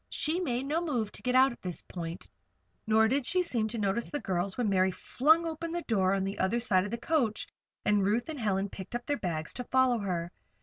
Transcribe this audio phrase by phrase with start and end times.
[0.09, 2.27] She made no move to get out at this point,
[2.87, 6.23] nor did she seem to notice the girls when Mary flung open the door on
[6.23, 7.45] the other side of the coach,
[7.85, 10.31] and Ruth and Helen picked up their bags to follow her.